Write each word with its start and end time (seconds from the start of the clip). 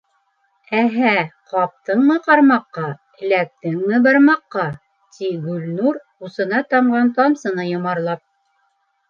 -Эһә, 0.83 1.09
ҡаптыңмы 1.51 2.15
ҡармаҡҡа, 2.27 2.85
эләктеңме 3.27 4.01
бармаҡҡа!- 4.09 4.65
ти 5.19 5.31
Гөлнур, 5.45 6.01
усына 6.31 6.65
тамған 6.73 7.15
тамсыны 7.21 7.69
йомарлап. 7.77 8.27